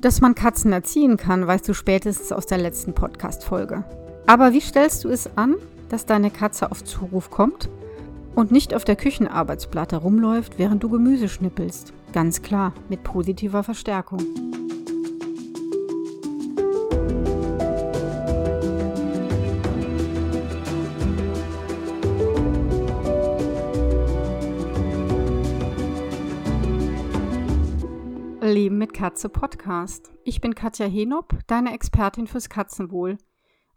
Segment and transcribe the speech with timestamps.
[0.00, 3.84] Dass man Katzen erziehen kann, weißt du spätestens aus der letzten Podcast-Folge.
[4.26, 5.56] Aber wie stellst du es an,
[5.90, 7.68] dass deine Katze auf Zuruf kommt
[8.34, 11.92] und nicht auf der Küchenarbeitsplatte rumläuft, während du Gemüse schnippelst?
[12.14, 14.20] Ganz klar, mit positiver Verstärkung.
[28.60, 30.12] Leben mit Katze Podcast.
[30.22, 33.16] Ich bin Katja Henop, deine Expertin fürs Katzenwohl.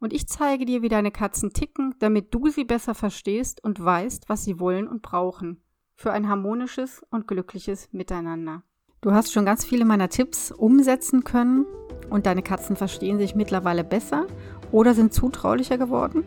[0.01, 4.27] Und ich zeige dir, wie deine Katzen ticken, damit du sie besser verstehst und weißt,
[4.27, 5.63] was sie wollen und brauchen.
[5.95, 8.63] Für ein harmonisches und glückliches Miteinander.
[8.99, 11.65] Du hast schon ganz viele meiner Tipps umsetzen können
[12.09, 14.27] und deine Katzen verstehen sich mittlerweile besser
[14.73, 16.25] oder sind zutraulicher geworden.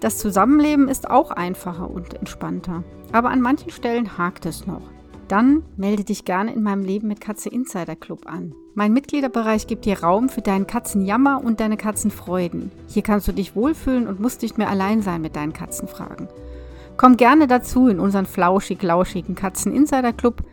[0.00, 2.82] Das Zusammenleben ist auch einfacher und entspannter.
[3.12, 4.93] Aber an manchen Stellen hakt es noch.
[5.28, 8.54] Dann melde dich gerne in meinem Leben mit Katze Insider Club an.
[8.74, 12.70] Mein Mitgliederbereich gibt dir Raum für deinen Katzenjammer und deine Katzenfreuden.
[12.88, 16.28] Hier kannst du dich wohlfühlen und musst nicht mehr allein sein mit deinen Katzenfragen.
[16.96, 20.44] Komm gerne dazu in unseren flauschig-lauschigen Katzen Insider Club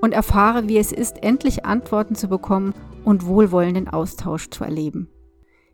[0.00, 2.74] und erfahre, wie es ist, endlich Antworten zu bekommen
[3.04, 5.08] und wohlwollenden Austausch zu erleben.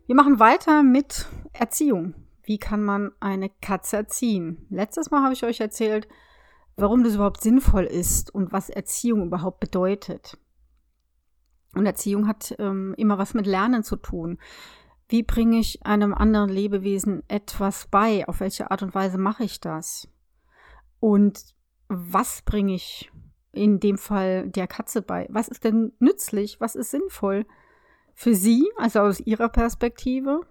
[0.07, 2.13] Wir machen weiter mit Erziehung.
[2.43, 4.65] Wie kann man eine Katze erziehen?
[4.69, 6.07] Letztes Mal habe ich euch erzählt,
[6.77, 10.37] warum das überhaupt sinnvoll ist und was Erziehung überhaupt bedeutet.
[11.73, 14.37] Und Erziehung hat ähm, immer was mit Lernen zu tun.
[15.07, 18.27] Wie bringe ich einem anderen Lebewesen etwas bei?
[18.27, 20.07] Auf welche Art und Weise mache ich das?
[20.99, 21.53] Und
[21.87, 23.11] was bringe ich
[23.51, 25.27] in dem Fall der Katze bei?
[25.29, 26.59] Was ist denn nützlich?
[26.59, 27.45] Was ist sinnvoll
[28.15, 30.41] für sie, also aus ihrer Perspektive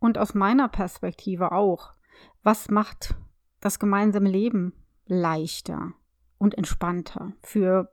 [0.00, 1.94] und aus meiner Perspektive auch?
[2.42, 3.14] Was macht
[3.60, 4.74] das gemeinsame Leben
[5.06, 5.92] leichter
[6.38, 7.92] und entspannter für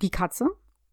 [0.00, 0.48] die Katze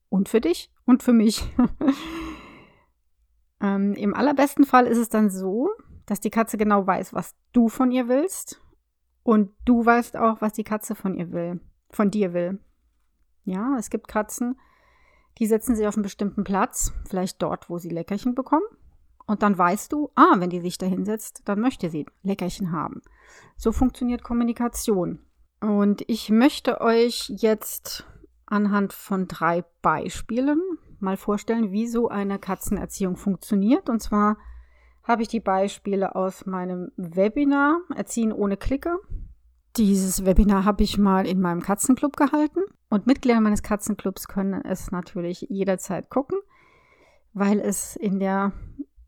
[0.10, 1.44] und für dich und für mich.
[3.62, 5.70] ähm, Im allerbesten Fall ist es dann so,
[6.06, 8.62] dass die Katze genau weiß, was du von ihr willst
[9.24, 12.60] und du weißt auch, was die Katze von ihr will, von dir will.
[13.46, 14.60] Ja, es gibt Katzen,
[15.40, 18.66] die setzen sich auf einen bestimmten Platz, vielleicht dort, wo sie Leckerchen bekommen.
[19.26, 23.02] Und dann weißt du, ah, wenn die sich da hinsetzt, dann möchte sie Leckerchen haben.
[23.58, 25.20] So funktioniert Kommunikation.
[25.62, 28.06] Und ich möchte euch jetzt
[28.46, 30.62] anhand von drei Beispielen
[31.00, 33.90] mal vorstellen, wie so eine Katzenerziehung funktioniert.
[33.90, 34.38] Und zwar
[35.04, 38.98] habe ich die Beispiele aus meinem Webinar Erziehen ohne Klicke.
[39.76, 44.92] Dieses Webinar habe ich mal in meinem Katzenclub gehalten und Mitglieder meines Katzenclubs können es
[44.92, 46.38] natürlich jederzeit gucken,
[47.34, 48.52] weil es in der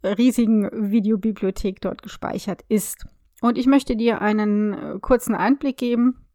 [0.06, 3.06] riesigen Videobibliothek dort gespeichert ist.
[3.42, 6.26] Und ich möchte dir einen äh, kurzen Einblick geben,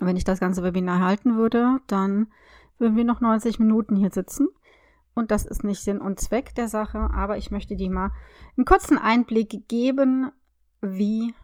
[0.00, 2.28] wenn ich das ganze Webinar halten würde, dann
[2.78, 4.48] würden wir noch 90 Minuten hier sitzen.
[5.14, 8.12] Und das ist nicht Sinn und Zweck der Sache, aber ich möchte dir mal
[8.56, 10.30] einen kurzen Einblick geben,
[10.82, 11.34] wie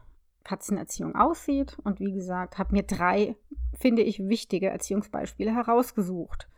[0.45, 1.79] Katzenerziehung aussieht.
[1.83, 3.37] Und wie gesagt, habe mir drei,
[3.79, 6.49] finde ich, wichtige Erziehungsbeispiele herausgesucht.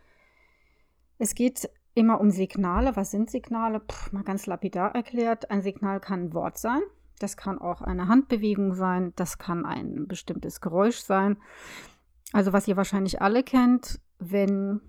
[1.18, 2.96] Es geht immer um Signale.
[2.96, 3.80] Was sind Signale?
[3.80, 5.50] Puh, mal ganz lapidar erklärt.
[5.50, 6.82] Ein Signal kann ein Wort sein.
[7.18, 11.36] Das kann auch eine Handbewegung sein, das kann ein bestimmtes Geräusch sein.
[12.32, 14.80] Also was ihr wahrscheinlich alle kennt, wenn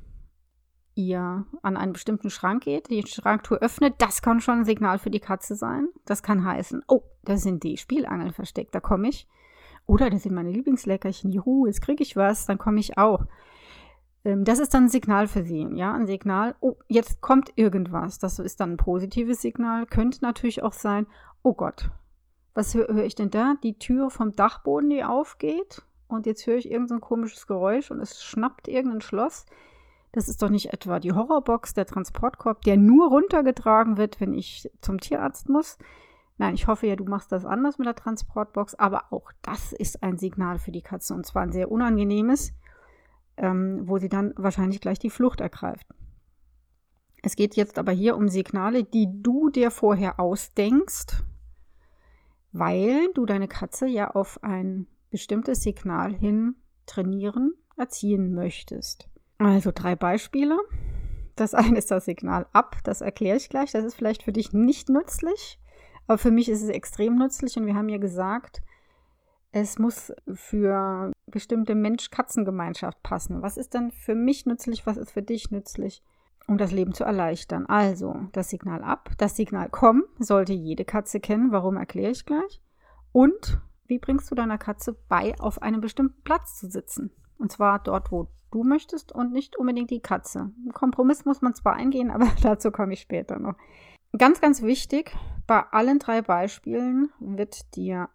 [0.95, 5.11] ihr an einen bestimmten Schrank geht, die Schranktür öffnet, das kann schon ein Signal für
[5.11, 5.89] die Katze sein.
[6.05, 9.27] Das kann heißen, oh, da sind die Spielangeln versteckt, da komme ich.
[9.85, 13.25] Oder das sind meine Lieblingsleckerchen, juhu, jetzt kriege ich was, dann komme ich auch.
[14.25, 18.19] Ähm, das ist dann ein Signal für sie, ja, ein Signal, oh, jetzt kommt irgendwas.
[18.19, 19.85] Das ist dann ein positives Signal.
[19.85, 21.07] Könnte natürlich auch sein,
[21.43, 21.91] oh Gott,
[22.53, 23.55] was höre hör ich denn da?
[23.63, 25.83] Die Tür vom Dachboden, die aufgeht.
[26.07, 29.45] Und jetzt höre ich irgendein so komisches Geräusch und es schnappt irgendein Schloss.
[30.11, 34.69] Das ist doch nicht etwa die Horrorbox, der Transportkorb, der nur runtergetragen wird, wenn ich
[34.81, 35.77] zum Tierarzt muss.
[36.37, 40.03] Nein, ich hoffe ja, du machst das anders mit der Transportbox, aber auch das ist
[40.03, 42.53] ein Signal für die Katze und zwar ein sehr unangenehmes,
[43.37, 45.87] ähm, wo sie dann wahrscheinlich gleich die Flucht ergreift.
[47.23, 51.23] Es geht jetzt aber hier um Signale, die du dir vorher ausdenkst,
[52.51, 56.55] weil du deine Katze ja auf ein bestimmtes Signal hin
[56.85, 59.09] trainieren, erziehen möchtest.
[59.39, 60.57] Also drei Beispiele.
[61.35, 63.71] Das eine ist das Signal ab, das erkläre ich gleich.
[63.71, 65.59] Das ist vielleicht für dich nicht nützlich,
[66.07, 68.61] aber für mich ist es extrem nützlich und wir haben ja gesagt,
[69.55, 73.41] es muss für bestimmte Mensch-Katzen-Gemeinschaft passen.
[73.41, 76.03] Was ist dann für mich nützlich, was ist für dich nützlich?
[76.47, 77.65] um das Leben zu erleichtern.
[77.65, 81.51] Also das Signal ab, das Signal komm sollte jede Katze kennen.
[81.51, 82.61] Warum erkläre ich gleich?
[83.11, 87.09] Und wie bringst du deiner Katze bei, auf einem bestimmten Platz zu sitzen?
[87.39, 90.51] Und zwar dort, wo du möchtest und nicht unbedingt die Katze.
[90.67, 93.55] Ein Kompromiss muss man zwar eingehen, aber dazu komme ich später noch.
[94.15, 95.17] Ganz, ganz wichtig,
[95.47, 98.07] bei allen drei Beispielen wird dir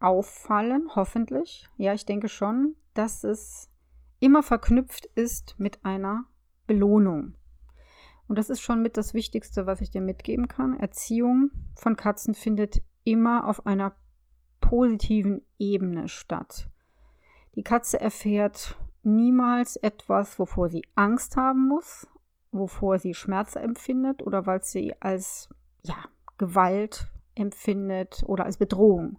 [0.00, 3.70] auffallen, hoffentlich, ja, ich denke schon, dass es
[4.18, 6.24] immer verknüpft ist mit einer
[6.66, 7.34] Belohnung.
[8.28, 10.78] Und das ist schon mit das Wichtigste, was ich dir mitgeben kann.
[10.78, 13.94] Erziehung von Katzen findet immer auf einer
[14.60, 16.68] positiven Ebene statt.
[17.56, 22.06] Die Katze erfährt niemals etwas, wovor sie Angst haben muss,
[22.52, 25.48] wovor sie Schmerz empfindet oder weil sie als
[25.82, 25.96] ja,
[26.38, 29.18] Gewalt empfindet oder als Bedrohung.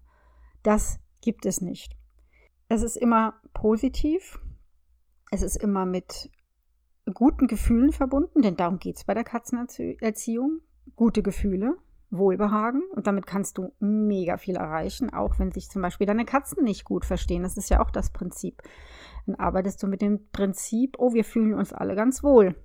[0.64, 1.96] Das gibt es nicht.
[2.68, 4.40] Es ist immer positiv.
[5.32, 6.30] Es ist immer mit
[7.14, 10.62] guten Gefühlen verbunden, denn darum geht es bei der Katzenerziehung.
[10.96, 11.78] Gute Gefühle,
[12.10, 16.64] Wohlbehagen und damit kannst du mega viel erreichen, auch wenn sich zum Beispiel deine Katzen
[16.64, 17.44] nicht gut verstehen.
[17.44, 18.62] Das ist ja auch das Prinzip.
[19.26, 22.56] Dann arbeitest du mit dem Prinzip, oh, wir fühlen uns alle ganz wohl.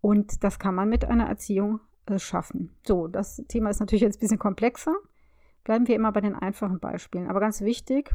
[0.00, 2.74] Und das kann man mit einer Erziehung äh, schaffen.
[2.86, 4.94] So, das Thema ist natürlich jetzt ein bisschen komplexer.
[5.64, 7.28] Bleiben wir immer bei den einfachen Beispielen.
[7.28, 8.14] Aber ganz wichtig,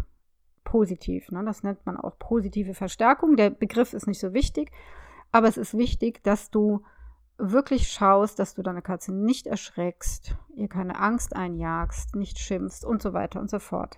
[0.64, 1.32] positiv.
[1.32, 1.44] Ne?
[1.44, 3.36] Das nennt man auch positive Verstärkung.
[3.36, 4.72] Der Begriff ist nicht so wichtig,
[5.32, 6.84] aber es ist wichtig, dass du
[7.38, 13.02] wirklich schaust, dass du deine Katze nicht erschreckst, ihr keine Angst einjagst, nicht schimpfst und
[13.02, 13.98] so weiter und so fort.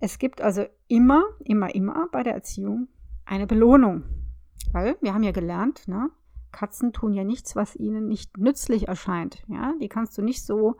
[0.00, 2.88] Es gibt also immer, immer, immer bei der Erziehung
[3.24, 4.04] eine Belohnung.
[4.72, 6.10] Weil wir haben ja gelernt, ne?
[6.50, 9.42] Katzen tun ja nichts, was ihnen nicht nützlich erscheint.
[9.48, 9.74] Ja?
[9.80, 10.76] Die kannst du nicht so,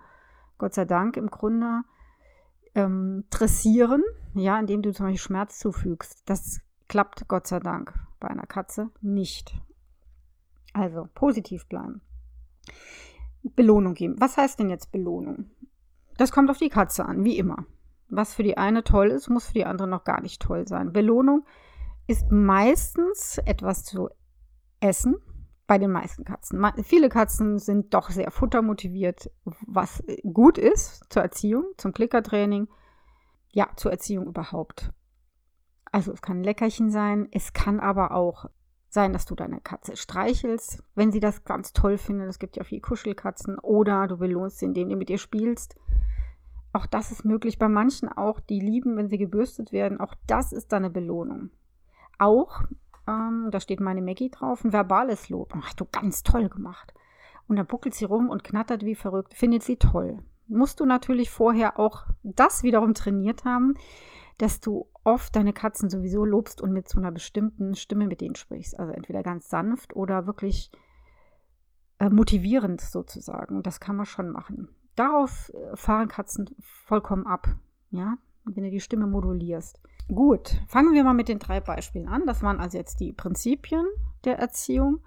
[0.58, 1.82] Gott sei Dank, im Grunde
[2.74, 4.02] ähm, dressieren,
[4.34, 6.28] ja, indem du zum Beispiel Schmerz zufügst.
[6.28, 9.54] Das klappt Gott sei Dank bei einer Katze nicht.
[10.72, 12.02] Also positiv bleiben.
[13.42, 14.16] Belohnung geben.
[14.18, 15.50] Was heißt denn jetzt Belohnung?
[16.16, 17.64] Das kommt auf die Katze an, wie immer.
[18.08, 20.92] Was für die eine toll ist, muss für die andere noch gar nicht toll sein.
[20.92, 21.46] Belohnung
[22.06, 24.08] ist meistens etwas zu
[24.80, 25.16] essen,
[25.68, 26.64] bei den meisten Katzen.
[26.82, 29.30] Viele Katzen sind doch sehr futtermotiviert,
[29.66, 32.68] was gut ist zur Erziehung, zum Klickertraining,
[33.52, 34.90] ja, zur Erziehung überhaupt.
[35.92, 38.46] Also es kann ein Leckerchen sein, es kann aber auch
[38.88, 42.28] sein, dass du deine Katze streichelst, wenn sie das ganz toll findet.
[42.28, 43.58] Es gibt ja viele Kuschelkatzen.
[43.58, 45.76] Oder du belohnst sie, indem du mit ihr spielst.
[46.72, 47.58] Auch das ist möglich.
[47.58, 50.00] Bei manchen auch, die lieben, wenn sie gebürstet werden.
[50.00, 51.50] Auch das ist dann eine Belohnung.
[52.18, 52.62] Auch,
[53.08, 55.54] ähm, da steht meine Maggie drauf, ein verbales Lob.
[55.56, 56.92] Ach, du ganz toll gemacht.
[57.46, 59.34] Und dann buckelt sie rum und knattert wie verrückt.
[59.34, 60.18] Findet sie toll.
[60.46, 63.74] Musst du natürlich vorher auch das wiederum trainiert haben,
[64.36, 68.34] dass du oft deine Katzen sowieso lobst und mit so einer bestimmten Stimme mit denen
[68.34, 68.78] sprichst.
[68.78, 70.70] Also entweder ganz sanft oder wirklich
[71.98, 73.62] äh, motivierend sozusagen.
[73.62, 74.68] Das kann man schon machen.
[74.94, 77.48] Darauf äh, fahren Katzen vollkommen ab.
[77.90, 79.80] Ja, wenn du die Stimme modulierst.
[80.08, 82.24] Gut, fangen wir mal mit den drei Beispielen an.
[82.26, 83.86] Das waren also jetzt die Prinzipien
[84.24, 85.00] der Erziehung.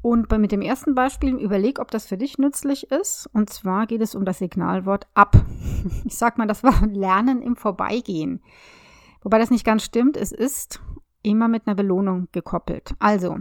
[0.00, 3.28] Und mit dem ersten Beispiel überleg, ob das für dich nützlich ist.
[3.32, 5.36] Und zwar geht es um das Signalwort ab.
[6.04, 8.42] Ich sag mal, das war Lernen im Vorbeigehen.
[9.22, 10.16] Wobei das nicht ganz stimmt.
[10.16, 10.80] Es ist
[11.22, 12.94] immer mit einer Belohnung gekoppelt.
[12.98, 13.38] Also,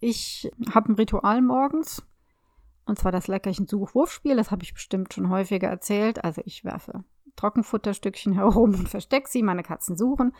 [0.00, 2.04] ich habe ein Ritual morgens.
[2.84, 4.34] Und zwar das leckerchen Suchwurfspiel.
[4.34, 6.24] Das habe ich bestimmt schon häufiger erzählt.
[6.24, 7.04] Also, ich werfe
[7.36, 9.42] Trockenfutterstückchen herum und verstecke sie.
[9.42, 10.34] Meine Katzen suchen.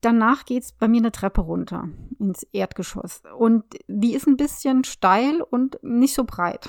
[0.00, 3.22] Danach geht es bei mir eine Treppe runter ins Erdgeschoss.
[3.38, 6.68] Und die ist ein bisschen steil und nicht so breit.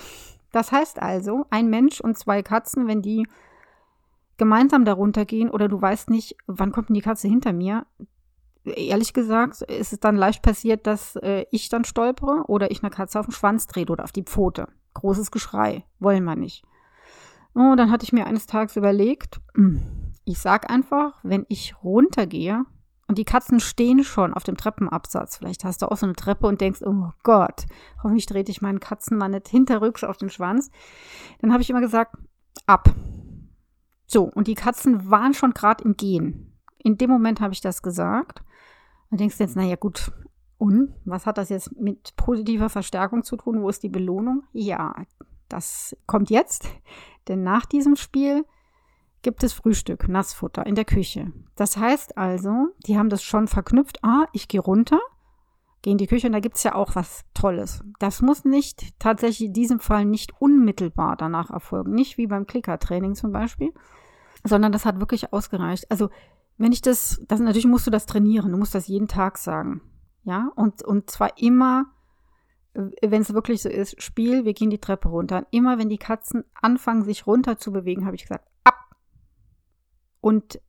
[0.54, 3.28] Das heißt also, ein Mensch und zwei Katzen, wenn die
[4.38, 7.86] gemeinsam darunter gehen oder du weißt nicht, wann kommt denn die Katze hinter mir,
[8.64, 12.90] ehrlich gesagt, ist es dann leicht passiert, dass äh, ich dann stolpere oder ich eine
[12.90, 14.68] Katze auf den Schwanz drehe oder auf die Pfote.
[14.94, 16.64] Großes Geschrei, wollen wir nicht.
[17.56, 19.82] Oh, dann hatte ich mir eines Tages überlegt, hm,
[20.26, 22.66] ich sag einfach, wenn ich runtergehe,
[23.08, 25.38] und die Katzen stehen schon auf dem Treppenabsatz.
[25.38, 27.66] Vielleicht hast du auch so eine Treppe und denkst, oh Gott,
[28.02, 30.72] hoffentlich drehe ich meinen Katzen mal nicht hinterrücks auf den Schwanz.
[31.40, 32.16] Dann habe ich immer gesagt,
[32.66, 32.90] ab.
[34.08, 36.58] So, und die Katzen waren schon gerade im Gehen.
[36.80, 38.44] In dem Moment habe ich das gesagt.
[39.12, 40.12] Und denkst jetzt, naja, gut,
[40.58, 43.62] und was hat das jetzt mit positiver Verstärkung zu tun?
[43.62, 44.44] Wo ist die Belohnung?
[44.52, 44.96] Ja,
[45.48, 46.68] das kommt jetzt.
[47.28, 48.46] Denn nach diesem Spiel
[49.22, 51.32] gibt es Frühstück, Nassfutter in der Küche.
[51.56, 54.04] Das heißt also, die haben das schon verknüpft.
[54.04, 55.00] Ah, ich gehe runter,
[55.82, 57.84] gehe in die Küche und da gibt es ja auch was Tolles.
[58.00, 61.94] Das muss nicht tatsächlich in diesem Fall nicht unmittelbar danach erfolgen.
[61.94, 63.74] Nicht wie beim Klickertraining zum Beispiel,
[64.44, 65.90] sondern das hat wirklich ausgereicht.
[65.90, 66.10] Also,
[66.58, 68.52] wenn ich das, das natürlich musst du das trainieren.
[68.52, 69.82] Du musst das jeden Tag sagen.
[70.24, 71.86] Ja, und, und zwar immer,
[73.02, 75.38] wenn es wirklich so ist, Spiel, wir gehen die Treppe runter.
[75.38, 78.76] Und immer wenn die Katzen anfangen, sich runter zu bewegen, habe ich gesagt, ab,
[80.22, 80.60] und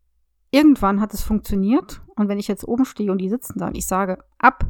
[0.50, 3.76] irgendwann hat es funktioniert Und wenn ich jetzt oben stehe und die sitzen da und
[3.76, 4.66] ich sage ab,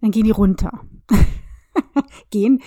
[0.00, 0.80] dann gehen die runter.
[2.30, 2.62] gehen,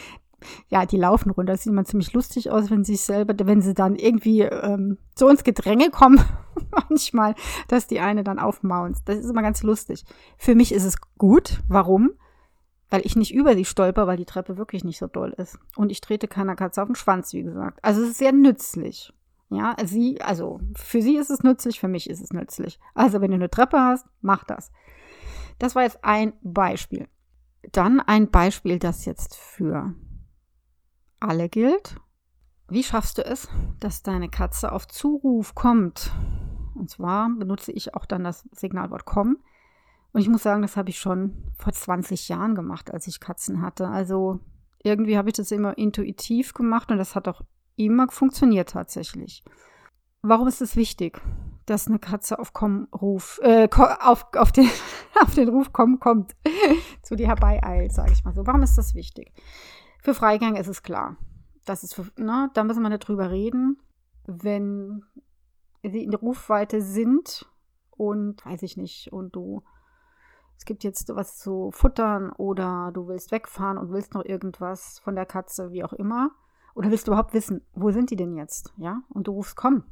[0.69, 1.53] ja, die laufen runter.
[1.53, 5.29] Das sieht immer ziemlich lustig aus, wenn sie selber, wenn sie dann irgendwie ähm, so
[5.29, 6.19] ins Gedränge kommen,
[6.89, 7.35] manchmal,
[7.67, 9.09] dass die eine dann aufmaunzt.
[9.09, 10.03] Das ist immer ganz lustig.
[10.37, 11.61] Für mich ist es gut.
[11.67, 12.11] Warum?
[12.89, 15.59] Weil ich nicht über sie stolper, weil die Treppe wirklich nicht so doll ist.
[15.75, 17.79] Und ich trete keiner Katze auf den Schwanz, wie gesagt.
[17.83, 19.13] Also es ist sehr nützlich.
[19.49, 22.79] Ja, sie, also für sie ist es nützlich, für mich ist es nützlich.
[22.93, 24.71] Also wenn du eine Treppe hast, mach das.
[25.59, 27.07] Das war jetzt ein Beispiel.
[27.71, 29.93] Dann ein Beispiel, das jetzt für
[31.19, 31.97] alle gilt.
[32.69, 33.47] Wie schaffst du es,
[33.79, 36.11] dass deine Katze auf Zuruf kommt?
[36.75, 39.37] Und zwar benutze ich auch dann das Signalwort kommen.
[40.17, 43.61] Und ich muss sagen, das habe ich schon vor 20 Jahren gemacht, als ich Katzen
[43.61, 43.87] hatte.
[43.87, 44.39] Also
[44.81, 47.41] irgendwie habe ich das immer intuitiv gemacht und das hat auch
[47.75, 49.43] immer funktioniert tatsächlich.
[50.23, 51.21] Warum ist es wichtig,
[51.67, 54.67] dass eine Katze auf Komm Ruf, äh, auf, auf, den,
[55.21, 56.35] auf den Ruf kommen kommt,
[57.03, 58.47] zu dir herbeieilt, sage ich mal so.
[58.47, 59.33] Warum ist das wichtig?
[60.01, 61.17] Für Freigänge ist es klar.
[61.63, 63.77] Das ist für, na, da müssen wir nicht drüber reden.
[64.25, 65.03] Wenn
[65.83, 67.45] sie in der Rufweite sind
[67.91, 69.61] und weiß ich nicht, und du,
[70.57, 75.15] es gibt jetzt was zu futtern oder du willst wegfahren und willst noch irgendwas von
[75.15, 76.31] der Katze, wie auch immer.
[76.75, 78.73] Oder willst du überhaupt wissen, wo sind die denn jetzt?
[78.77, 79.83] Ja, und du rufst komm.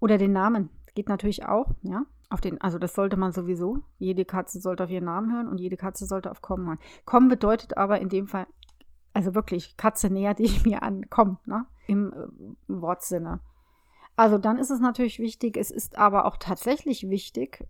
[0.00, 0.70] Oder den Namen.
[0.94, 2.04] Geht natürlich auch, ja.
[2.30, 3.80] Auf den, also das sollte man sowieso.
[3.98, 6.78] Jede Katze sollte auf ihren Namen hören und jede Katze sollte auf Kommen hören.
[7.04, 8.46] Kommen bedeutet aber in dem Fall
[9.12, 11.66] also wirklich, Katze nähert dich mir an, komm, ne?
[11.86, 13.40] Im äh, Wortsinne.
[14.16, 17.66] Also dann ist es natürlich wichtig, es ist aber auch tatsächlich wichtig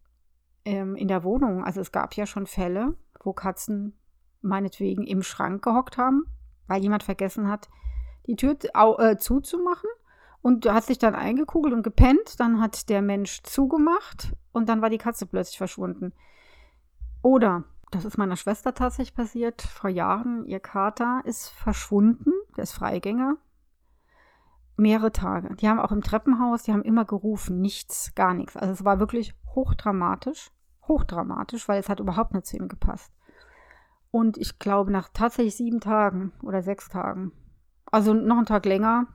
[0.64, 1.64] ähm, in der Wohnung.
[1.64, 3.96] Also es gab ja schon Fälle, wo Katzen
[4.40, 6.24] meinetwegen im Schrank gehockt haben,
[6.66, 7.68] weil jemand vergessen hat,
[8.26, 8.56] die Tür
[8.98, 9.90] äh, zuzumachen
[10.42, 12.38] und hat sich dann eingekugelt und gepennt.
[12.38, 16.12] Dann hat der Mensch zugemacht und dann war die Katze plötzlich verschwunden.
[17.22, 19.62] Oder das ist meiner Schwester tatsächlich passiert.
[19.62, 22.32] Vor Jahren, ihr Kater ist verschwunden.
[22.56, 23.36] Der ist Freigänger.
[24.76, 25.54] Mehrere Tage.
[25.56, 27.60] Die haben auch im Treppenhaus, die haben immer gerufen.
[27.60, 28.56] Nichts, gar nichts.
[28.56, 30.50] Also es war wirklich hochdramatisch.
[30.88, 33.12] Hochdramatisch, weil es hat überhaupt nicht zu ihm gepasst.
[34.10, 37.32] Und ich glaube, nach tatsächlich sieben Tagen oder sechs Tagen,
[37.90, 39.06] also noch einen Tag länger,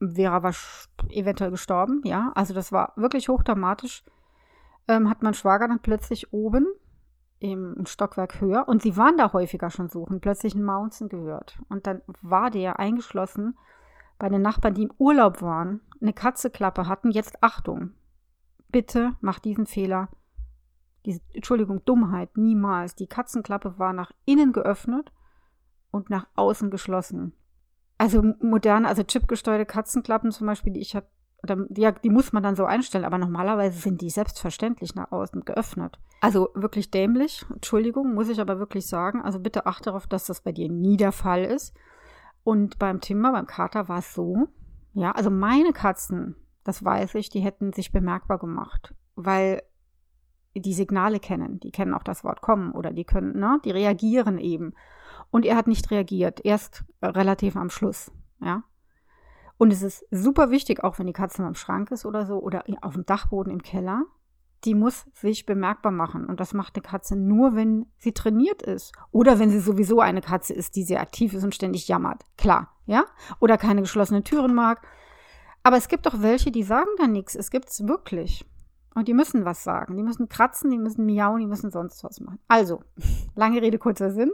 [0.00, 0.54] wäre er
[1.10, 2.00] eventuell gestorben.
[2.04, 4.04] Ja, also das war wirklich hochdramatisch.
[4.86, 6.66] Ähm, hat mein Schwager dann plötzlich oben
[7.40, 11.58] im Stockwerk höher und sie waren da häufiger schon suchen, plötzlich ein Mountain gehört.
[11.68, 13.56] Und dann war der eingeschlossen
[14.18, 17.92] bei den Nachbarn, die im Urlaub waren, eine Katzeklappe hatten, jetzt Achtung.
[18.70, 20.08] Bitte mach diesen Fehler.
[21.06, 22.94] Diese, Entschuldigung, Dummheit, niemals.
[22.94, 25.12] Die Katzenklappe war nach innen geöffnet
[25.90, 27.32] und nach außen geschlossen.
[27.96, 31.08] Also moderne, also chipgesteuerte Katzenklappen zum Beispiel, die ich habe,
[31.76, 35.98] ja, die muss man dann so einstellen, aber normalerweise sind die selbstverständlich nach außen geöffnet.
[36.20, 39.22] Also wirklich dämlich, Entschuldigung, muss ich aber wirklich sagen.
[39.22, 41.74] Also bitte achte darauf, dass das bei dir nie der Fall ist.
[42.44, 44.48] Und beim Timber, beim Kater war es so,
[44.94, 49.62] ja, also meine Katzen, das weiß ich, die hätten sich bemerkbar gemacht, weil
[50.54, 54.38] die Signale kennen, die kennen auch das Wort kommen oder die können, ne, die reagieren
[54.38, 54.74] eben.
[55.30, 58.10] Und er hat nicht reagiert, erst relativ am Schluss,
[58.40, 58.64] ja.
[59.58, 62.64] Und es ist super wichtig, auch wenn die Katze im Schrank ist oder so oder
[62.80, 64.04] auf dem Dachboden im Keller,
[64.64, 66.26] die muss sich bemerkbar machen.
[66.26, 68.92] Und das macht eine Katze nur, wenn sie trainiert ist.
[69.10, 72.22] Oder wenn sie sowieso eine Katze ist, die sehr aktiv ist und ständig jammert.
[72.36, 73.04] Klar, ja?
[73.40, 74.86] Oder keine geschlossenen Türen mag.
[75.62, 77.34] Aber es gibt auch welche, die sagen da nichts.
[77.34, 78.44] Es gibt es wirklich.
[78.94, 79.96] Und die müssen was sagen.
[79.96, 82.40] Die müssen kratzen, die müssen miauen, die müssen sonst was machen.
[82.48, 82.82] Also,
[83.34, 84.32] lange Rede, kurzer Sinn.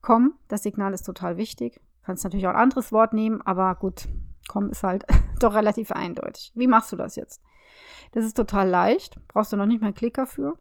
[0.00, 1.80] Komm, das Signal ist total wichtig.
[2.02, 4.08] Kannst natürlich auch ein anderes Wort nehmen, aber gut,
[4.48, 5.04] komm ist halt
[5.38, 6.52] doch relativ eindeutig.
[6.54, 7.40] Wie machst du das jetzt?
[8.12, 10.58] Das ist total leicht, brauchst du noch nicht mal einen Klicker für.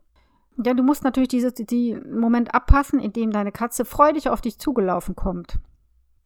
[0.63, 4.59] Ja, du musst natürlich diese, die Moment abpassen, in dem deine Katze freudig auf dich
[4.59, 5.59] zugelaufen kommt.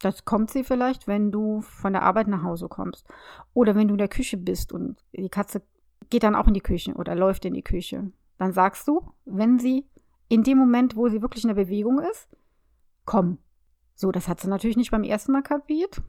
[0.05, 3.07] Das kommt sie vielleicht, wenn du von der Arbeit nach Hause kommst.
[3.55, 5.63] Oder wenn du in der Küche bist und die Katze
[6.11, 8.11] geht dann auch in die Küche oder läuft in die Küche.
[8.37, 9.89] Dann sagst du, wenn sie
[10.29, 12.29] in dem Moment, wo sie wirklich in der Bewegung ist,
[13.05, 13.39] komm.
[13.95, 16.03] So, das hat sie natürlich nicht beim ersten Mal kapiert,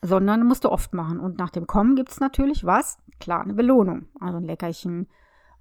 [0.00, 1.18] sondern musst du oft machen.
[1.18, 2.98] Und nach dem Kommen gibt es natürlich was?
[3.18, 4.06] Klar, eine Belohnung.
[4.20, 5.08] Also ein Leckerchen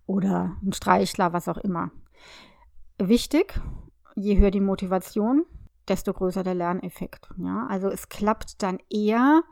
[0.06, 1.90] oder ein Streichler, was auch immer.
[3.00, 3.60] Wichtig,
[4.13, 5.48] je höher die Motivation,
[5.88, 7.30] desto größer der Lerneffekt.
[7.38, 7.68] Ja?
[7.70, 9.44] Also es klappt dann eher,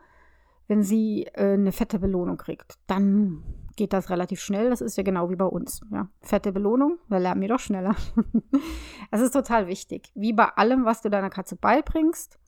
[0.68, 2.78] wenn sie äh, eine fette Belohnung kriegt.
[2.88, 3.44] Dann
[3.76, 4.70] geht das relativ schnell.
[4.70, 5.82] Das ist ja genau wie bei uns.
[5.92, 6.08] Ja.
[6.22, 7.96] Fette Belohnung, da lernen wir doch schneller.
[9.12, 10.12] das ist total wichtig.
[10.16, 12.40] Wie bei allem, was du deiner Katze beibringst,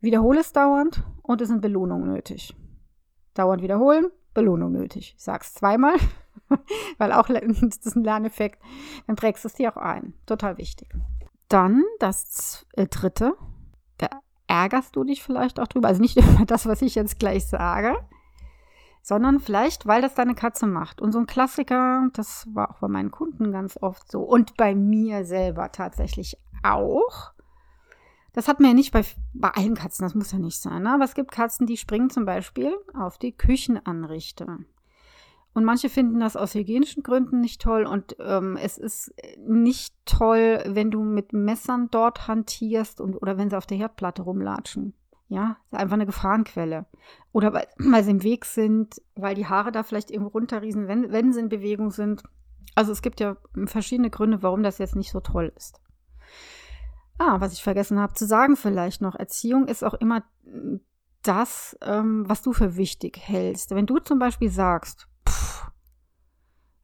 [0.00, 2.54] wiederhole es dauernd und es sind Belohnungen nötig.
[3.34, 5.14] Dauernd wiederholen, Belohnung nötig.
[5.16, 5.96] Ich sag's zweimal.
[6.98, 8.62] Weil auch das ist ein Lerneffekt.
[9.06, 10.14] Dann prägst du es dir auch ein.
[10.26, 10.88] Total wichtig.
[11.48, 13.36] Dann das äh, dritte.
[13.98, 14.08] Da
[14.46, 15.88] ärgerst du dich vielleicht auch drüber.
[15.88, 17.96] Also nicht über das, was ich jetzt gleich sage,
[19.02, 21.00] sondern vielleicht, weil das deine Katze macht.
[21.00, 24.74] Und so ein Klassiker, das war auch bei meinen Kunden ganz oft so und bei
[24.74, 27.32] mir selber tatsächlich auch.
[28.32, 30.82] Das hat man ja nicht bei, bei allen Katzen, das muss ja nicht sein.
[30.82, 30.92] Ne?
[30.92, 34.58] Aber es gibt Katzen, die springen zum Beispiel auf die Küchenanrichte.
[35.56, 37.86] Und manche finden das aus hygienischen Gründen nicht toll.
[37.86, 43.48] Und ähm, es ist nicht toll, wenn du mit Messern dort hantierst und, oder wenn
[43.48, 44.92] sie auf der Herdplatte rumlatschen.
[45.28, 46.84] Ja, ist einfach eine Gefahrenquelle.
[47.32, 51.10] Oder weil, weil sie im Weg sind, weil die Haare da vielleicht irgendwo runterriesen, wenn,
[51.10, 52.22] wenn sie in Bewegung sind.
[52.74, 55.80] Also es gibt ja verschiedene Gründe, warum das jetzt nicht so toll ist.
[57.16, 59.14] Ah, was ich vergessen habe zu sagen vielleicht noch.
[59.14, 60.22] Erziehung ist auch immer
[61.22, 63.70] das, ähm, was du für wichtig hältst.
[63.70, 65.08] Wenn du zum Beispiel sagst,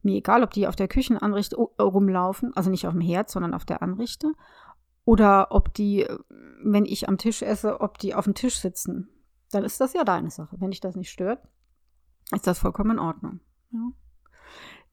[0.04, 3.64] mir egal, ob die auf der Küchenanrichte rumlaufen, also nicht auf dem Herd, sondern auf
[3.64, 4.32] der Anrichte,
[5.04, 6.06] oder ob die,
[6.62, 9.08] wenn ich am Tisch esse, ob die auf dem Tisch sitzen,
[9.50, 10.56] dann ist das ja deine Sache.
[10.58, 11.40] Wenn dich das nicht stört,
[12.32, 13.40] ist das vollkommen in Ordnung.
[13.70, 13.90] Ja.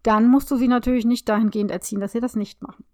[0.03, 2.85] Dann musst du sie natürlich nicht dahingehend erziehen, dass sie das nicht machen.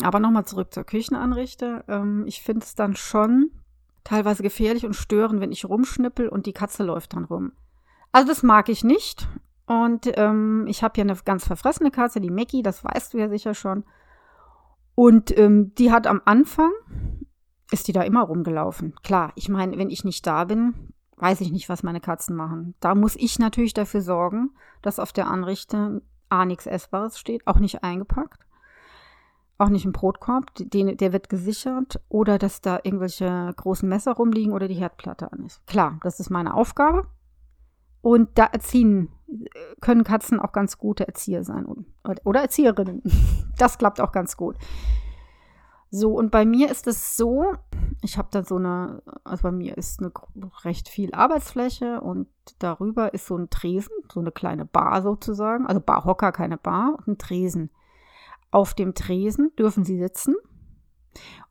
[0.00, 1.84] Aber nochmal zurück zur Küchenanrichte.
[1.88, 3.50] Ähm, ich finde es dann schon
[4.04, 7.52] teilweise gefährlich und störend, wenn ich rumschnippel und die Katze läuft dann rum.
[8.10, 9.28] Also das mag ich nicht.
[9.72, 13.30] Und ähm, ich habe ja eine ganz verfressene Katze, die Mackie, das weißt du ja
[13.30, 13.84] sicher schon.
[14.94, 16.70] Und ähm, die hat am Anfang,
[17.70, 18.94] ist die da immer rumgelaufen.
[19.02, 22.74] Klar, ich meine, wenn ich nicht da bin, weiß ich nicht, was meine Katzen machen.
[22.80, 24.50] Da muss ich natürlich dafür sorgen,
[24.82, 28.44] dass auf der Anrichte A nichts Essbares steht, auch nicht eingepackt
[29.62, 34.52] auch nicht im Brotkorb, den, der wird gesichert oder dass da irgendwelche großen Messer rumliegen
[34.52, 35.64] oder die Herdplatte an ist.
[35.66, 37.06] Klar, das ist meine Aufgabe.
[38.00, 39.10] Und da erziehen
[39.80, 41.66] können Katzen auch ganz gute Erzieher sein
[42.24, 43.02] oder Erzieherinnen.
[43.58, 44.56] Das klappt auch ganz gut.
[45.94, 47.52] So, und bei mir ist es so,
[48.00, 50.10] ich habe da so eine, also bei mir ist eine
[50.64, 52.28] recht viel Arbeitsfläche und
[52.58, 57.18] darüber ist so ein Tresen, so eine kleine Bar sozusagen, also Barhocker, keine Bar, ein
[57.18, 57.70] Tresen.
[58.50, 60.34] Auf dem Tresen dürfen Sie sitzen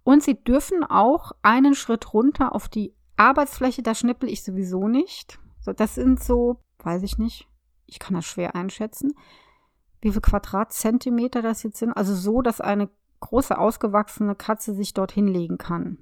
[0.03, 5.37] und Sie dürfen auch einen Schritt runter auf die Arbeitsfläche, da schnippel ich sowieso nicht.
[5.59, 7.47] So, das sind so, weiß ich nicht,
[7.91, 9.13] ich kann das schwer einschätzen,
[9.99, 11.91] wie viele Quadratzentimeter das jetzt sind.
[11.91, 15.99] Also so, dass eine große ausgewachsene Katze sich dort hinlegen kann.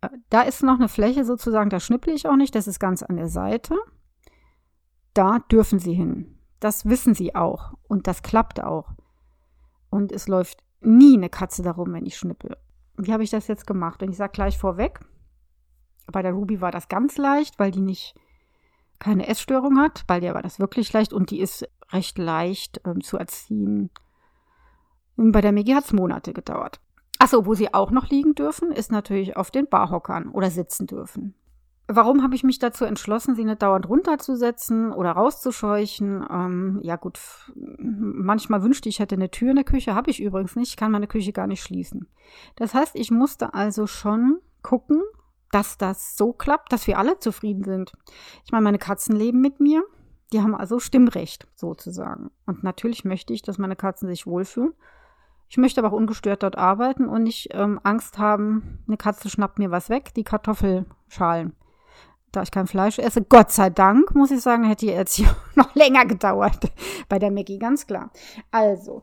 [0.00, 3.02] Äh, da ist noch eine Fläche sozusagen, da schnippel ich auch nicht, das ist ganz
[3.02, 3.76] an der Seite.
[5.14, 6.38] Da dürfen Sie hin.
[6.58, 8.92] Das wissen Sie auch und das klappt auch.
[9.90, 12.56] Und es läuft nie eine Katze darum, wenn ich schnippel.
[12.96, 14.02] Wie habe ich das jetzt gemacht?
[14.02, 15.00] Und ich sage gleich vorweg,
[16.10, 18.14] bei der Ruby war das ganz leicht, weil die nicht
[19.02, 20.06] keine Essstörung hat.
[20.06, 23.90] Bei der war das wirklich leicht und die ist recht leicht ähm, zu erziehen.
[25.16, 26.80] Und bei der Megi hat es Monate gedauert.
[27.18, 31.34] Achso, wo sie auch noch liegen dürfen, ist natürlich auf den Barhockern oder sitzen dürfen.
[31.88, 36.24] Warum habe ich mich dazu entschlossen, sie nicht dauernd runterzusetzen oder rauszuscheuchen?
[36.30, 37.18] Ähm, ja gut,
[37.54, 40.92] manchmal wünschte ich, hätte eine Tür in der Küche, habe ich übrigens nicht, ich kann
[40.92, 42.08] meine Küche gar nicht schließen.
[42.56, 45.02] Das heißt, ich musste also schon gucken,
[45.52, 47.92] dass das so klappt, dass wir alle zufrieden sind.
[48.44, 49.84] Ich meine, meine Katzen leben mit mir,
[50.32, 52.30] die haben also Stimmrecht sozusagen.
[52.46, 54.72] Und natürlich möchte ich, dass meine Katzen sich wohlfühlen.
[55.48, 59.58] Ich möchte aber auch ungestört dort arbeiten und nicht ähm, Angst haben, eine Katze schnappt
[59.58, 61.54] mir was weg, die Kartoffelschalen
[62.32, 65.74] da ich kein Fleisch esse, Gott sei Dank, muss ich sagen, hätte die Erziehung noch
[65.74, 66.72] länger gedauert.
[67.08, 68.10] Bei der Maggie, ganz klar.
[68.50, 69.02] Also,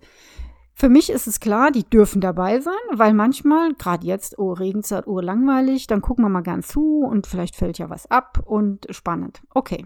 [0.80, 5.08] für mich ist es klar, die dürfen dabei sein, weil manchmal, gerade jetzt, oh, Regenzeit,
[5.08, 8.88] oh, langweilig, dann gucken wir mal gern zu und vielleicht fällt ja was ab und
[8.90, 9.42] spannend.
[9.54, 9.86] Okay.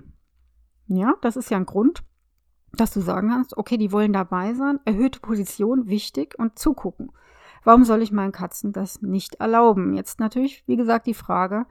[0.86, 2.04] Ja, das ist ja ein Grund,
[2.74, 7.12] dass du sagen kannst, okay, die wollen dabei sein, erhöhte Position, wichtig und zugucken.
[7.64, 9.96] Warum soll ich meinen Katzen das nicht erlauben?
[9.96, 11.66] Jetzt natürlich, wie gesagt, die Frage,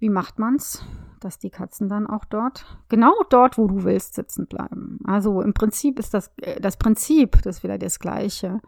[0.00, 0.84] wie macht man's,
[1.20, 4.98] dass die Katzen dann auch dort, genau dort, wo du willst, sitzen bleiben?
[5.04, 8.60] Also im Prinzip ist das, äh, das Prinzip, das wieder das Gleiche.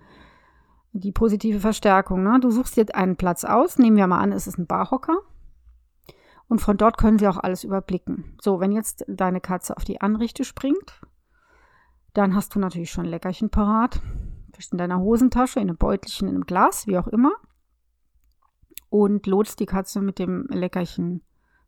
[0.92, 2.23] Die positive Verstärkung.
[2.23, 2.38] Ne?
[2.38, 5.16] Du suchst dir einen Platz aus, nehmen wir mal an, es ist ein Barhocker.
[6.49, 8.37] Und von dort können sie auch alles überblicken.
[8.38, 11.01] So, wenn jetzt deine Katze auf die Anrichte springt,
[12.12, 14.03] dann hast du natürlich schon ein Leckerchen parat.
[14.53, 17.33] Vielleicht in deiner Hosentasche, in einem Beutelchen, in einem Glas, wie auch immer
[18.92, 21.22] und lotst die Katze mit dem Leckerchen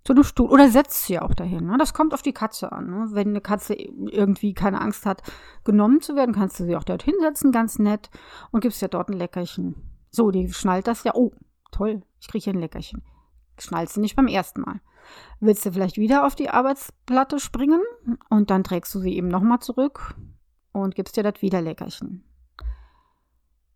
[0.05, 1.65] zu einem Stuhl oder setzt sie auch dahin.
[1.65, 1.79] Ne?
[1.79, 2.91] Das kommt auf die Katze an.
[2.91, 3.07] Ne?
[3.13, 5.23] Wenn eine Katze irgendwie keine Angst hat,
[5.65, 8.11] genommen zu werden, kannst du sie auch dort hinsetzen, ganz nett,
[8.51, 9.75] und gibst ja dort ein Leckerchen.
[10.11, 11.13] So, die schnallt das ja.
[11.15, 11.33] Oh,
[11.73, 13.03] toll, ich kriege hier ein Leckerchen.
[13.59, 14.81] schnallst du nicht beim ersten Mal.
[15.41, 17.81] Willst du vielleicht wieder auf die Arbeitsplatte springen
[18.29, 20.15] und dann trägst du sie eben nochmal zurück
[20.73, 22.23] und gibst dir das wieder Leckerchen.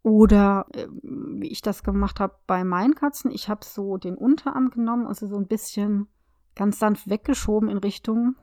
[0.08, 4.70] Oder äh, wie ich das gemacht habe bei meinen Katzen, ich habe so den Unterarm
[4.70, 6.08] genommen und sie so ein bisschen
[6.54, 8.34] ganz sanft weggeschoben in Richtung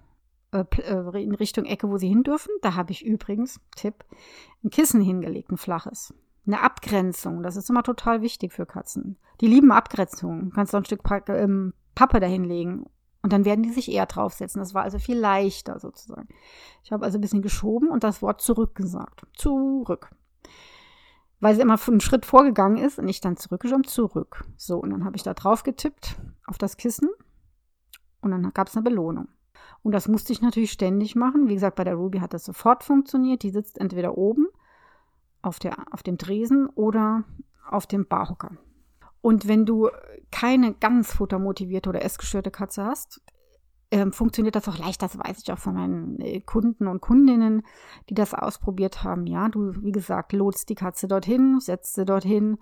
[0.52, 2.52] äh, äh, in Richtung Ecke, wo sie hin dürfen.
[2.62, 4.06] Da habe ich übrigens, Tipp,
[4.64, 6.14] ein Kissen hingelegt, ein flaches.
[6.46, 9.18] Eine Abgrenzung, das ist immer total wichtig für Katzen.
[9.42, 10.52] Die lieben Abgrenzung.
[10.52, 12.86] Du kannst du ein Stück ähm, Pappe dahinlegen
[13.24, 14.60] und dann werden die sich eher draufsetzen.
[14.60, 16.28] Das war also viel leichter sozusagen.
[16.84, 19.26] Ich habe also ein bisschen geschoben und das Wort zurück gesagt.
[19.34, 20.12] Zurück.
[21.40, 24.46] Weil sie immer einen Schritt vorgegangen ist und ich dann zurückgeschoben, zurück.
[24.58, 26.16] So, und dann habe ich da drauf getippt
[26.48, 27.10] auf das Kissen
[28.22, 29.28] und dann gab es eine Belohnung.
[29.84, 31.48] Und das musste ich natürlich ständig machen.
[31.48, 33.44] Wie gesagt, bei der Ruby hat das sofort funktioniert.
[33.44, 34.48] Die sitzt entweder oben
[35.42, 37.24] auf, der, auf dem Tresen oder
[37.70, 38.58] auf dem Barhocker.
[39.22, 39.90] Und wenn du
[40.32, 43.22] keine ganz futtermotivierte oder essgestörte Katze hast,
[43.92, 45.02] ähm, funktioniert das auch leicht.
[45.02, 47.64] Das weiß ich auch von meinen äh, Kunden und Kundinnen,
[48.10, 49.28] die das ausprobiert haben.
[49.28, 52.58] Ja, du, wie gesagt, lotst die Katze dorthin, setzt sie dorthin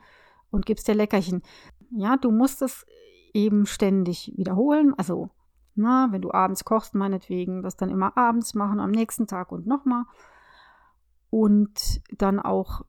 [0.51, 1.41] und gibst dir Leckerchen.
[1.91, 2.85] Ja, du musst es
[3.33, 4.93] eben ständig wiederholen.
[4.97, 5.29] Also
[5.75, 9.65] na, wenn du abends kochst, meinetwegen, das dann immer abends machen, am nächsten Tag und
[9.65, 10.03] nochmal.
[11.29, 12.81] Und dann auch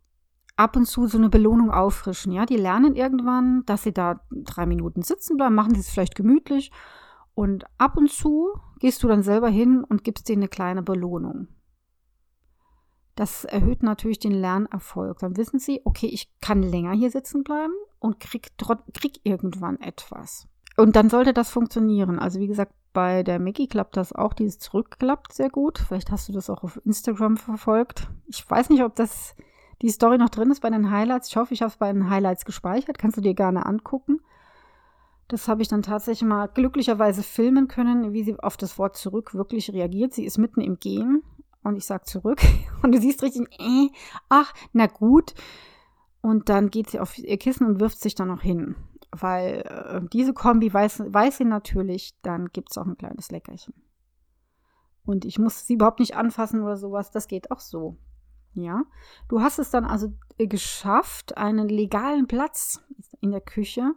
[0.56, 2.32] ab und zu so eine Belohnung auffrischen.
[2.32, 6.14] Ja, die lernen irgendwann, dass sie da drei Minuten sitzen bleiben, machen sie es vielleicht
[6.14, 6.70] gemütlich.
[7.34, 11.48] Und ab und zu gehst du dann selber hin und gibst denen eine kleine Belohnung.
[13.16, 15.18] Das erhöht natürlich den Lernerfolg.
[15.18, 18.48] Dann wissen sie, okay, ich kann länger hier sitzen bleiben und krieg,
[18.92, 20.48] krieg irgendwann etwas.
[20.76, 22.18] Und dann sollte das funktionieren.
[22.18, 25.78] Also wie gesagt, bei der Mickey klappt das auch, dieses zurückklappt sehr gut.
[25.78, 28.08] Vielleicht hast du das auch auf Instagram verfolgt.
[28.26, 29.36] Ich weiß nicht, ob das
[29.82, 31.28] die Story noch drin ist bei den Highlights.
[31.28, 32.98] Ich hoffe, ich habe es bei den Highlights gespeichert.
[32.98, 34.20] Kannst du dir gerne angucken.
[35.28, 39.34] Das habe ich dann tatsächlich mal glücklicherweise filmen können, wie sie auf das Wort zurück
[39.34, 40.12] wirklich reagiert.
[40.12, 41.22] Sie ist mitten im Gehen
[41.62, 42.40] und ich sage zurück.
[42.82, 43.88] Und du siehst richtig, äh,
[44.28, 45.32] ach, na gut.
[46.20, 48.76] Und dann geht sie auf ihr Kissen und wirft sich dann noch hin
[49.20, 53.74] weil äh, diese Kombi weiß, weiß sie natürlich, dann gibt es auch ein kleines Leckerchen.
[55.04, 57.96] Und ich muss sie überhaupt nicht anfassen oder sowas, das geht auch so.
[58.54, 58.84] Ja,
[59.28, 62.80] du hast es dann also äh, geschafft, einen legalen Platz
[63.20, 63.94] in der Küche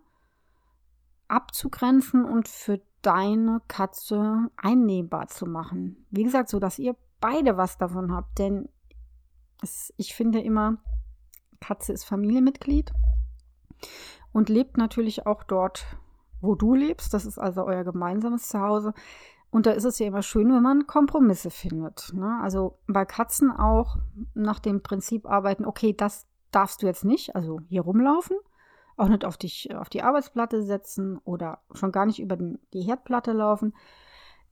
[1.27, 6.05] abzugrenzen und für deine Katze einnehmbar zu machen.
[6.09, 8.69] Wie gesagt, so dass ihr beide was davon habt, denn
[9.61, 10.77] es, ich finde immer,
[11.59, 12.91] Katze ist Familienmitglied
[14.31, 15.85] und lebt natürlich auch dort,
[16.41, 17.13] wo du lebst.
[17.13, 18.93] Das ist also euer gemeinsames Zuhause.
[19.49, 22.11] Und da ist es ja immer schön, wenn man Kompromisse findet.
[22.13, 22.39] Ne?
[22.41, 23.97] Also bei Katzen auch
[24.33, 28.37] nach dem Prinzip arbeiten, okay, das darfst du jetzt nicht, also hier rumlaufen,
[28.97, 32.81] auch nicht auf dich auf die Arbeitsplatte setzen oder schon gar nicht über den, die
[32.81, 33.75] Herdplatte laufen.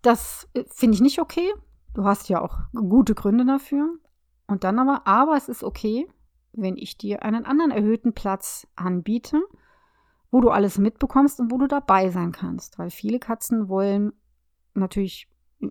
[0.02, 1.52] Das äh, finde ich nicht okay.
[1.94, 3.90] Du hast ja auch gute Gründe dafür.
[4.48, 6.08] Und dann aber, aber es ist okay,
[6.54, 9.42] wenn ich dir einen anderen erhöhten Platz anbiete
[10.36, 12.78] wo du alles mitbekommst und wo du dabei sein kannst.
[12.78, 14.12] Weil viele Katzen wollen
[14.74, 15.30] natürlich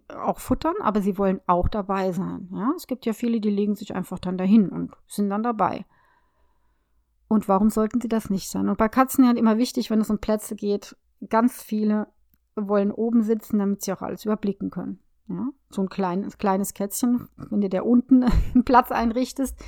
[0.08, 2.48] auch futtern, aber sie wollen auch dabei sein.
[2.50, 2.72] Ja?
[2.74, 5.84] Es gibt ja viele, die legen sich einfach dann dahin und sind dann dabei.
[7.28, 8.68] Und warum sollten sie das nicht sein?
[8.68, 10.96] Und bei Katzen ja immer wichtig, wenn es um Plätze geht,
[11.28, 12.08] ganz viele
[12.54, 15.00] wollen oben sitzen, damit sie auch alles überblicken können.
[15.28, 15.48] Ja?
[15.70, 18.22] So ein kleines, kleines Kätzchen, wenn du der unten
[18.54, 19.58] einen Platz einrichtest,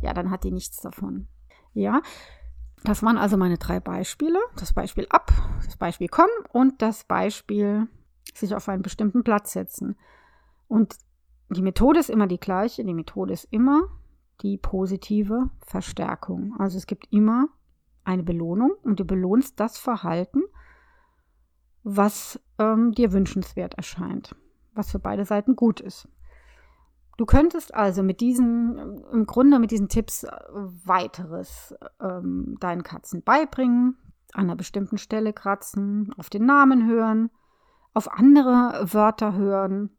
[0.00, 1.28] ja, dann hat die nichts davon.
[1.74, 2.02] Ja,
[2.84, 4.38] das waren also meine drei Beispiele.
[4.56, 5.30] Das Beispiel ab,
[5.64, 7.86] das Beispiel kommen und das Beispiel
[8.34, 9.96] sich auf einen bestimmten Platz setzen.
[10.68, 10.96] Und
[11.50, 12.84] die Methode ist immer die gleiche.
[12.84, 13.82] Die Methode ist immer
[14.40, 16.54] die positive Verstärkung.
[16.58, 17.48] Also es gibt immer
[18.04, 20.42] eine Belohnung und du belohnst das Verhalten,
[21.84, 24.34] was ähm, dir wünschenswert erscheint,
[24.74, 26.08] was für beide Seiten gut ist.
[27.18, 33.22] Du könntest also mit diesen, im Grunde mit diesen Tipps äh, weiteres ähm, deinen Katzen
[33.22, 33.96] beibringen,
[34.32, 37.30] an einer bestimmten Stelle kratzen, auf den Namen hören,
[37.94, 39.90] auf andere Wörter hören,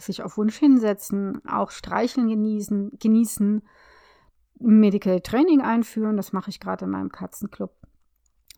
[0.00, 3.62] sich auf Wunsch hinsetzen, auch streicheln genießen, genießen,
[4.58, 6.16] Medical Training einführen.
[6.16, 7.72] Das mache ich gerade in meinem Katzenclub,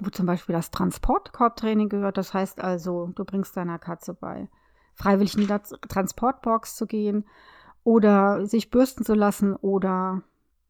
[0.01, 2.19] wo zum Beispiel das Transportkorbtraining gehört.
[2.19, 4.49] Das heißt also, du bringst deiner Katze bei,
[4.95, 7.25] freiwillig in die Transportbox zu gehen
[7.85, 10.23] oder sich bürsten zu lassen oder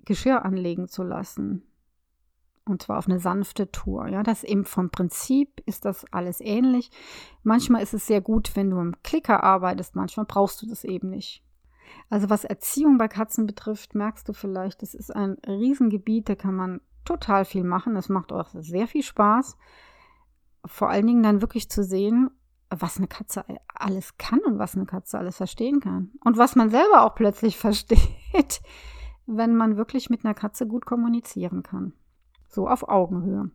[0.04, 1.62] Geschirr anlegen zu lassen.
[2.64, 4.06] Und zwar auf eine sanfte Tour.
[4.06, 6.90] Ja, das eben vom Prinzip ist das alles ähnlich.
[7.42, 11.10] Manchmal ist es sehr gut, wenn du im Klicker arbeitest, manchmal brauchst du das eben
[11.10, 11.42] nicht.
[12.08, 16.54] Also was Erziehung bei Katzen betrifft, merkst du vielleicht, das ist ein Riesengebiet, da kann
[16.54, 17.96] man total viel machen.
[17.96, 19.56] Es macht auch sehr viel Spaß.
[20.64, 22.30] vor allen Dingen dann wirklich zu sehen,
[22.70, 23.44] was eine Katze
[23.74, 26.12] alles kann und was eine Katze alles verstehen kann.
[26.24, 28.62] Und was man selber auch plötzlich versteht,
[29.26, 31.94] wenn man wirklich mit einer Katze gut kommunizieren kann.
[32.52, 33.50] So auf Augenhöhe.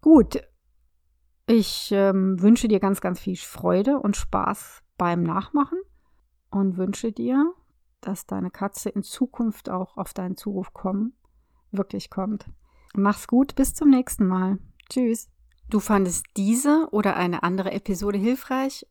[0.00, 0.40] Gut,
[1.46, 5.78] ich ähm, wünsche dir ganz, ganz viel Freude und Spaß beim Nachmachen
[6.50, 7.52] und wünsche dir,
[8.00, 11.14] dass deine Katze in Zukunft auch auf deinen Zuruf kommen,
[11.72, 12.46] wirklich kommt.
[12.94, 14.58] Mach's gut, bis zum nächsten Mal.
[14.88, 15.28] Tschüss.
[15.68, 18.86] Du fandest diese oder eine andere Episode hilfreich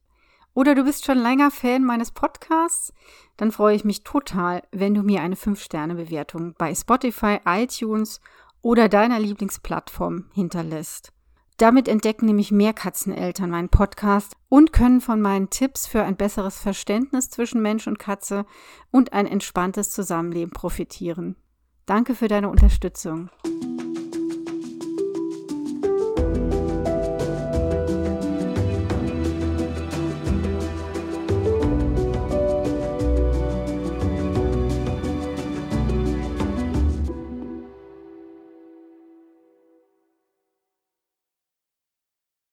[0.53, 2.93] oder du bist schon länger Fan meines Podcasts,
[3.37, 8.19] dann freue ich mich total, wenn du mir eine 5-Sterne-Bewertung bei Spotify, iTunes
[8.61, 11.13] oder deiner Lieblingsplattform hinterlässt.
[11.57, 16.57] Damit entdecken nämlich mehr Katzeneltern meinen Podcast und können von meinen Tipps für ein besseres
[16.59, 18.45] Verständnis zwischen Mensch und Katze
[18.89, 21.35] und ein entspanntes Zusammenleben profitieren.
[21.85, 23.29] Danke für deine Unterstützung.